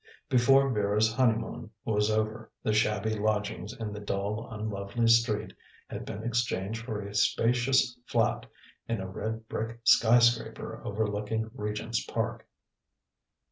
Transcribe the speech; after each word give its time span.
Before 0.29 0.67
Vera's 0.71 1.13
honeymoon 1.13 1.69
was 1.85 2.09
over, 2.09 2.51
the 2.63 2.73
shabby 2.73 3.13
lodgings 3.19 3.71
in 3.79 3.93
the 3.93 3.99
dull, 3.99 4.49
unlovely 4.49 5.05
street 5.07 5.53
had 5.91 6.05
been 6.05 6.23
exchanged 6.23 6.83
for 6.83 7.03
a 7.05 7.13
spacious 7.13 7.95
flat 8.07 8.47
in 8.87 8.99
a 8.99 9.07
red 9.07 9.47
brick 9.47 9.79
sky 9.83 10.17
scraper 10.17 10.81
overlooking 10.83 11.51
Regent's 11.53 12.03
Park. 12.03 12.47